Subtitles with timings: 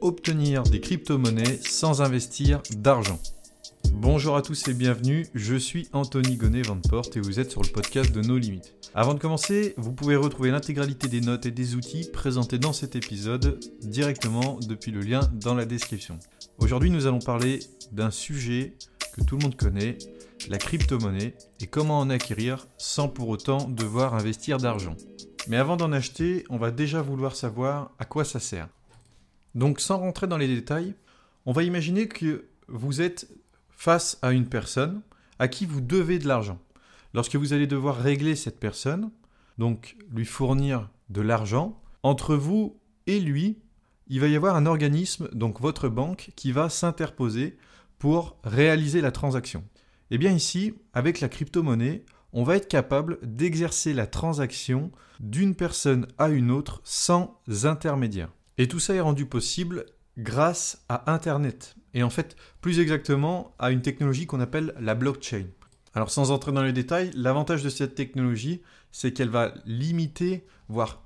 [0.00, 3.18] obtenir des crypto-monnaies sans investir d'argent.
[3.92, 7.68] Bonjour à tous et bienvenue, je suis Anthony Gonnet Vanteport et vous êtes sur le
[7.68, 8.74] podcast de nos limites.
[8.94, 12.96] Avant de commencer, vous pouvez retrouver l'intégralité des notes et des outils présentés dans cet
[12.96, 16.18] épisode directement depuis le lien dans la description.
[16.58, 17.60] Aujourd'hui, nous allons parler
[17.92, 18.74] d'un sujet
[19.12, 19.98] que tout le monde connaît,
[20.48, 24.96] la crypto-monnaie et comment en acquérir sans pour autant devoir investir d'argent.
[25.48, 28.68] Mais avant d'en acheter, on va déjà vouloir savoir à quoi ça sert.
[29.54, 30.94] Donc sans rentrer dans les détails,
[31.46, 33.28] on va imaginer que vous êtes
[33.70, 35.02] face à une personne
[35.38, 36.58] à qui vous devez de l'argent.
[37.14, 39.10] Lorsque vous allez devoir régler cette personne,
[39.58, 43.58] donc lui fournir de l'argent, entre vous et lui,
[44.08, 47.56] il va y avoir un organisme, donc votre banque, qui va s'interposer
[47.98, 49.64] pour réaliser la transaction.
[50.10, 54.90] Et eh bien ici, avec la crypto-monnaie, on va être capable d'exercer la transaction
[55.20, 58.30] d'une personne à une autre sans intermédiaire.
[58.60, 59.86] Et tout ça est rendu possible
[60.18, 61.76] grâce à Internet.
[61.94, 65.46] Et en fait, plus exactement, à une technologie qu'on appelle la blockchain.
[65.94, 68.60] Alors sans entrer dans les détails, l'avantage de cette technologie,
[68.92, 71.00] c'est qu'elle va limiter, voire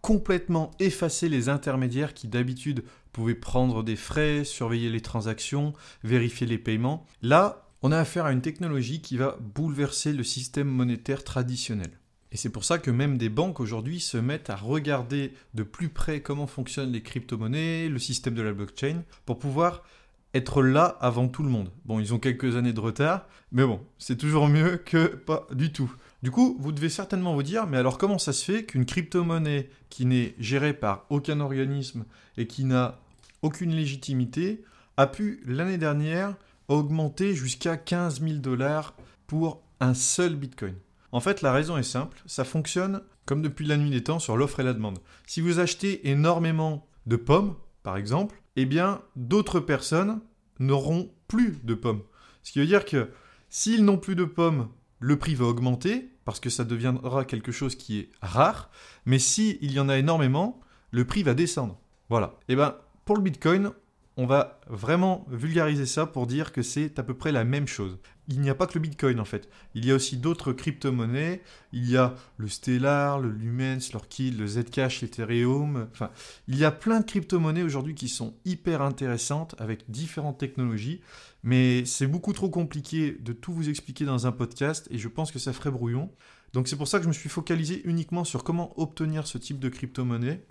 [0.00, 6.58] complètement effacer les intermédiaires qui d'habitude pouvaient prendre des frais, surveiller les transactions, vérifier les
[6.58, 7.06] paiements.
[7.22, 12.00] Là, on a affaire à une technologie qui va bouleverser le système monétaire traditionnel.
[12.36, 15.88] Et c'est pour ça que même des banques aujourd'hui se mettent à regarder de plus
[15.88, 19.84] près comment fonctionnent les crypto-monnaies, le système de la blockchain, pour pouvoir
[20.34, 21.70] être là avant tout le monde.
[21.86, 25.72] Bon, ils ont quelques années de retard, mais bon, c'est toujours mieux que pas du
[25.72, 25.90] tout.
[26.22, 29.70] Du coup, vous devez certainement vous dire, mais alors comment ça se fait qu'une crypto-monnaie
[29.88, 32.04] qui n'est gérée par aucun organisme
[32.36, 33.00] et qui n'a
[33.40, 34.62] aucune légitimité
[34.98, 36.34] a pu l'année dernière
[36.68, 38.94] augmenter jusqu'à 15 000 dollars
[39.26, 40.74] pour un seul Bitcoin?
[41.16, 44.36] En fait, la raison est simple, ça fonctionne comme depuis la nuit des temps sur
[44.36, 44.98] l'offre et la demande.
[45.26, 50.20] Si vous achetez énormément de pommes, par exemple, eh bien, d'autres personnes
[50.58, 52.02] n'auront plus de pommes.
[52.42, 53.08] Ce qui veut dire que
[53.48, 54.68] s'ils n'ont plus de pommes,
[54.98, 58.70] le prix va augmenter parce que ça deviendra quelque chose qui est rare.
[59.06, 60.60] Mais s'il y en a énormément,
[60.90, 61.80] le prix va descendre.
[62.10, 62.34] Voilà.
[62.42, 63.70] Et eh bien, pour le Bitcoin,
[64.18, 67.98] on va vraiment vulgariser ça pour dire que c'est à peu près la même chose.
[68.28, 69.48] Il n'y a pas que le Bitcoin en fait.
[69.74, 71.42] Il y a aussi d'autres crypto-monnaies.
[71.72, 75.88] Il y a le Stellar, le Lumens, l'Orchid, le Zcash, l'Ethereum.
[75.92, 76.10] Enfin,
[76.48, 81.02] il y a plein de crypto-monnaies aujourd'hui qui sont hyper intéressantes avec différentes technologies.
[81.42, 85.30] Mais c'est beaucoup trop compliqué de tout vous expliquer dans un podcast et je pense
[85.30, 86.10] que ça ferait brouillon.
[86.54, 89.58] Donc c'est pour ça que je me suis focalisé uniquement sur comment obtenir ce type
[89.58, 90.42] de crypto-monnaie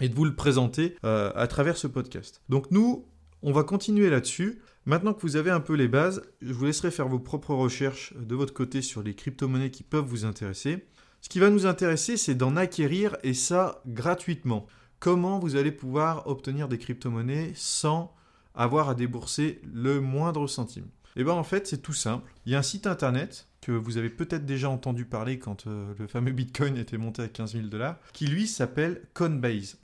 [0.00, 2.42] et de vous le présenter euh, à travers ce podcast.
[2.48, 3.06] Donc nous,
[3.42, 4.60] on va continuer là-dessus.
[4.84, 8.14] Maintenant que vous avez un peu les bases, je vous laisserai faire vos propres recherches
[8.16, 10.86] de votre côté sur les crypto-monnaies qui peuvent vous intéresser.
[11.20, 14.66] Ce qui va nous intéresser, c'est d'en acquérir et ça gratuitement.
[14.98, 18.14] Comment vous allez pouvoir obtenir des crypto-monnaies sans
[18.54, 20.86] avoir à débourser le moindre centime?
[21.16, 22.32] Eh bien en fait, c'est tout simple.
[22.46, 25.94] Il y a un site internet que vous avez peut-être déjà entendu parler quand euh,
[25.98, 29.78] le fameux Bitcoin était monté à 15 000 dollars, qui lui s'appelle Coinbase.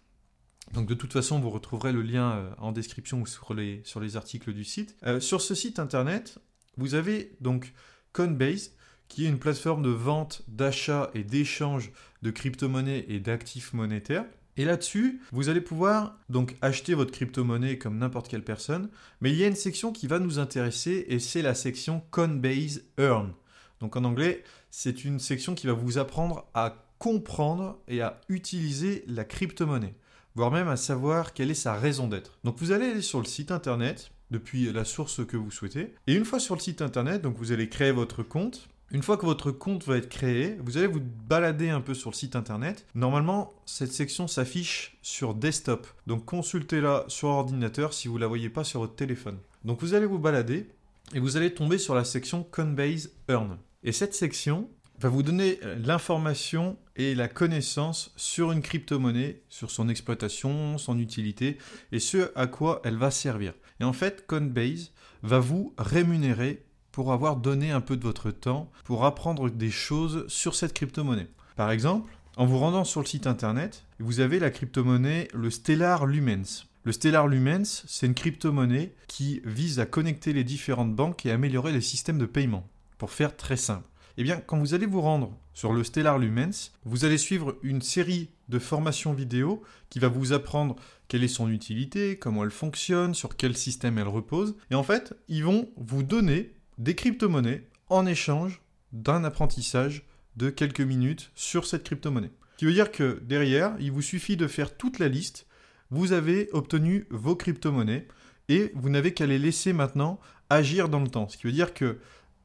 [0.75, 4.53] Donc de toute façon, vous retrouverez le lien euh, en description ou sur les, articles
[4.53, 4.97] du site.
[5.07, 6.39] Euh, sur ce site internet,
[6.77, 7.73] vous avez donc
[8.13, 8.73] Coinbase,
[9.09, 11.91] qui est une plateforme de vente, d'achat et d'échange
[12.23, 14.27] de crypto-monnaies et d'actifs monétaires.
[14.57, 18.91] Et là-dessus, vous allez pouvoir donc acheter votre crypto-monnaie comme n'importe quelle personne,
[19.21, 22.83] mais il y a une section qui va nous intéresser et c'est la section Coinbase
[22.99, 23.33] Earn.
[23.81, 29.05] Donc en anglais, c'est une section qui va vous apprendre à comprendre et à utiliser
[29.07, 29.95] la crypto-monnaie
[30.35, 32.39] voire même à savoir quelle est sa raison d'être.
[32.45, 35.95] Donc vous allez aller sur le site internet depuis la source que vous souhaitez.
[36.07, 38.69] Et une fois sur le site internet, donc vous allez créer votre compte.
[38.91, 42.11] Une fois que votre compte va être créé, vous allez vous balader un peu sur
[42.11, 42.87] le site internet.
[42.95, 45.87] Normalement, cette section s'affiche sur desktop.
[46.07, 49.39] Donc consultez-la sur ordinateur si vous ne la voyez pas sur votre téléphone.
[49.65, 50.69] Donc vous allez vous balader
[51.15, 53.59] et vous allez tomber sur la section Coinbase Earn.
[53.83, 54.69] Et cette section,
[55.01, 60.99] va vous donner euh, l'information et la connaissance sur une crypto-monnaie, sur son exploitation, son
[60.99, 61.59] utilité
[61.93, 63.55] et ce à quoi elle va servir.
[63.81, 64.93] Et en fait, Coinbase
[65.23, 70.27] va vous rémunérer pour avoir donné un peu de votre temps pour apprendre des choses
[70.29, 71.29] sur cette crypto-monnaie.
[71.55, 76.07] Par exemple, en vous rendant sur le site internet, vous avez la crypto-monnaie le Stellar
[76.07, 76.67] Lumens.
[76.85, 81.73] Le Stellar Lumens, c'est une crypto-monnaie qui vise à connecter les différentes banques et améliorer
[81.73, 82.67] les systèmes de paiement.
[82.97, 83.87] Pour faire très simple.
[84.21, 87.81] Eh bien, quand vous allez vous rendre sur le Stellar Lumens, vous allez suivre une
[87.81, 90.75] série de formations vidéo qui va vous apprendre
[91.07, 94.57] quelle est son utilité, comment elle fonctionne, sur quel système elle repose.
[94.73, 98.61] Et en fait, ils vont vous donner des crypto-monnaies en échange
[98.91, 100.05] d'un apprentissage
[100.35, 102.33] de quelques minutes sur cette crypto-monnaie.
[102.55, 105.47] Ce qui veut dire que derrière, il vous suffit de faire toute la liste,
[105.91, 108.09] vous avez obtenu vos crypto-monnaies
[108.49, 110.19] et vous n'avez qu'à les laisser maintenant
[110.51, 111.29] agir dans le temps.
[111.29, 111.99] Ce qui veut dire que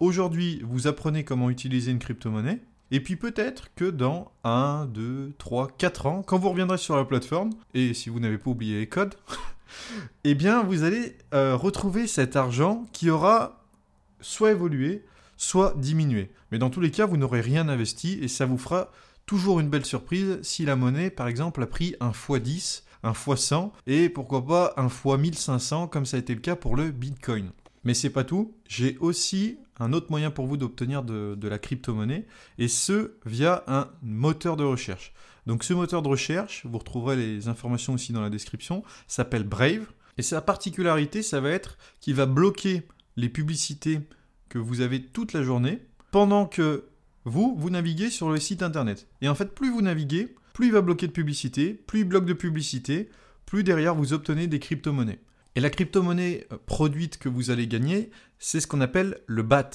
[0.03, 2.61] aujourd'hui, vous apprenez comment utiliser une crypto-monnaie.
[2.91, 7.05] Et puis peut-être que dans 1, 2, 3, 4 ans, quand vous reviendrez sur la
[7.05, 9.15] plateforme, et si vous n'avez pas oublié les codes,
[10.23, 13.65] eh bien vous allez euh, retrouver cet argent qui aura
[14.21, 15.05] soit évolué,
[15.37, 16.31] soit diminué.
[16.51, 18.91] Mais dans tous les cas, vous n'aurez rien investi et ça vous fera
[19.25, 23.71] toujours une belle surprise si la monnaie, par exemple, a pris un x10, un x100
[23.87, 27.51] et pourquoi pas un x1500 comme ça a été le cas pour le Bitcoin.
[27.83, 32.25] Mais c'est pas tout, j'ai aussi un autre moyen pour vous d'obtenir de, la crypto-monnaie
[32.57, 35.13] et ce via un moteur de recherche.
[35.45, 39.85] Donc ce moteur de recherche, vous retrouverez les informations aussi dans la description, s'appelle Brave
[40.17, 42.83] et sa particularité, ça va être qu'il va bloquer
[43.17, 43.99] les publicités
[44.47, 45.79] que vous avez toute la journée
[46.11, 46.85] pendant que
[47.25, 49.07] vous, vous naviguez sur le site internet.
[49.21, 52.25] Et en fait, plus vous naviguez, plus il va bloquer de publicité, plus il bloque
[52.25, 53.09] de publicité,
[53.45, 55.19] plus derrière vous obtenez des crypto-monnaies.
[55.55, 58.09] Et la crypto-monnaie euh, produite que vous allez gagner,
[58.39, 59.69] c'est ce qu'on appelle le BAT,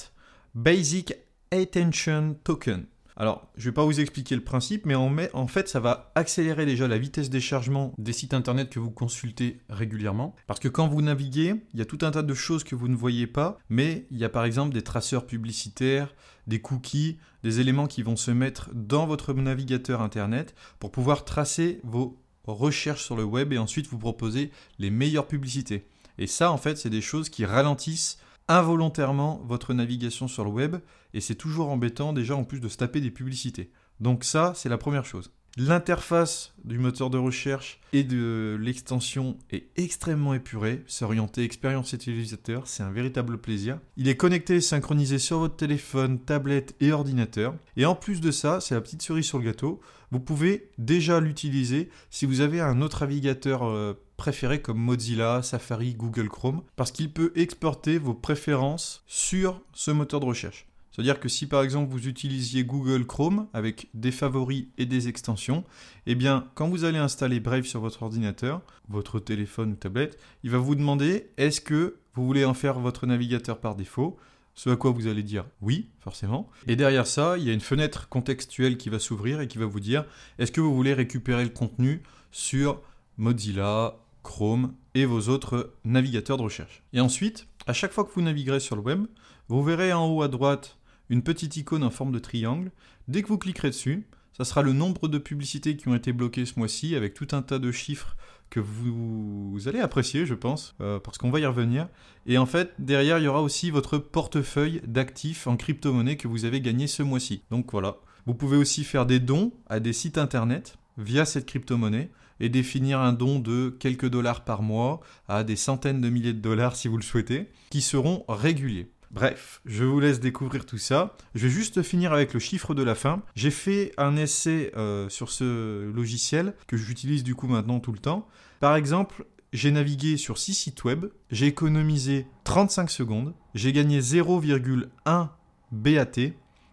[0.53, 1.13] Basic
[1.51, 2.85] Attention Token.
[3.15, 6.65] Alors, je ne vais pas vous expliquer le principe, mais en, fait, ça va accélérer
[6.65, 10.35] déjà la vitesse des chargements des sites internet que vous consultez régulièrement.
[10.47, 12.87] Parce que quand vous naviguez, il y a tout un tas de choses que vous
[12.87, 16.15] ne voyez pas, mais il y a par exemple des traceurs publicitaires,
[16.47, 21.81] des cookies, des éléments qui vont se mettre dans votre navigateur internet pour pouvoir tracer
[21.83, 22.17] vos
[22.53, 25.85] recherches sur le web et ensuite vous proposer les meilleures publicités.
[26.17, 30.77] Et ça, en fait, c'est des choses qui ralentissent involontairement votre navigation sur le web
[31.13, 33.71] et c'est toujours embêtant déjà en plus de se taper des publicités.
[33.99, 35.31] Donc ça, c'est la première chose.
[35.61, 42.81] L'interface du moteur de recherche et de l'extension est extrêmement épurée, s'orienter expérience utilisateur, c'est
[42.81, 43.77] un véritable plaisir.
[43.97, 47.55] Il est connecté et synchronisé sur votre téléphone, tablette et ordinateur.
[47.75, 51.19] Et en plus de ça, c'est la petite cerise sur le gâteau, vous pouvez déjà
[51.19, 56.93] l'utiliser si vous avez un autre navigateur euh, préféré comme Mozilla, Safari, Google Chrome, parce
[56.93, 60.68] qu'il peut exporter vos préférences sur ce moteur de recherche.
[60.99, 65.63] C'est-à-dire que si par exemple vous utilisiez Google Chrome avec des favoris et des extensions,
[66.07, 70.49] eh bien quand vous allez installer Brave sur votre ordinateur, votre téléphone ou tablette, il
[70.49, 74.17] va vous demander est-ce que vous voulez en faire votre navigateur par défaut?
[74.55, 76.49] Ce à quoi vous allez dire oui, forcément.
[76.67, 79.67] Et derrière ça, il y a une fenêtre contextuelle qui va s'ouvrir et qui va
[79.67, 80.03] vous dire
[80.37, 82.81] est-ce que vous voulez récupérer le contenu sur
[83.15, 86.83] Mozilla, Chrome et vos autres navigateurs de recherche?
[86.91, 89.05] Et ensuite, à chaque fois que vous naviguerez sur le web,
[89.47, 90.75] vous verrez en haut à droite
[91.09, 92.71] une petite icône en forme de triangle.
[93.07, 96.45] Dès que vous cliquerez dessus, ça sera le nombre de publicités qui ont été bloquées
[96.45, 98.15] ce mois-ci avec tout un tas de chiffres
[98.49, 101.87] que vous, allez apprécier, je pense, euh, parce qu'on va y revenir.
[102.25, 106.45] Et en fait, derrière, il y aura aussi votre portefeuille d'actifs en crypto-monnaie que vous
[106.45, 107.43] avez gagné ce mois-ci.
[107.51, 107.97] Donc voilà.
[108.25, 112.09] Vous pouvez aussi faire des dons à des sites internet via cette crypto-monnaie
[112.39, 116.39] et définir un don de quelques dollars par mois à des centaines de milliers de
[116.39, 118.91] dollars si vous le souhaitez, qui seront réguliers.
[119.11, 121.17] Bref, je vous laisse découvrir tout ça.
[121.33, 123.23] Je vais juste finir avec le chiffre de la fin.
[123.35, 127.97] J'ai fait un essai euh, sur ce logiciel que j'utilise du coup maintenant tout le
[127.97, 128.27] temps.
[128.59, 135.29] Par exemple, j'ai navigué sur 6 sites web, j'ai économisé 35 secondes, j'ai gagné 0,1
[135.71, 136.05] BAT,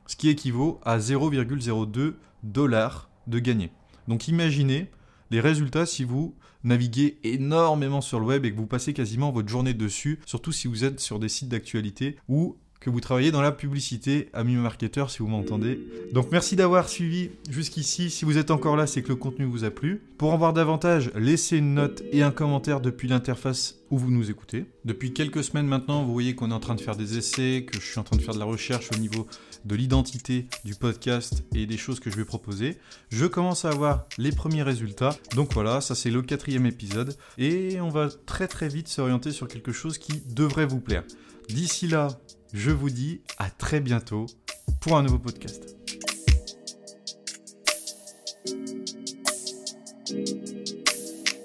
[0.07, 3.73] ce qui équivaut à 0,02 dollars de gagné.
[4.09, 4.91] Donc imaginez
[5.31, 6.35] les résultats si vous
[6.65, 10.69] naviguez énormément sur le web et que vous passez quasiment votre journée dessus, surtout si
[10.69, 15.11] vous êtes sur des sites d'actualité ou que vous travaillez dans la publicité, ami marketeur
[15.11, 15.81] si vous m'entendez.
[16.13, 18.11] Donc merci d'avoir suivi jusqu'ici.
[18.11, 20.03] Si vous êtes encore là, c'est que le contenu vous a plu.
[20.19, 24.31] Pour en voir davantage, laissez une note et un commentaire depuis l'interface où vous nous
[24.31, 24.67] écoutez.
[24.85, 27.81] Depuis quelques semaines maintenant, vous voyez qu'on est en train de faire des essais, que
[27.81, 29.27] je suis en train de faire de la recherche au niveau
[29.65, 32.79] de l'identité du podcast et des choses que je vais proposer.
[33.11, 35.17] Je commence à avoir les premiers résultats.
[35.35, 37.17] Donc voilà, ça c'est le quatrième épisode.
[37.39, 41.05] Et on va très très vite s'orienter sur quelque chose qui devrait vous plaire.
[41.49, 42.09] D'ici là,
[42.53, 44.27] je vous dis à très bientôt
[44.81, 45.77] pour un nouveau podcast.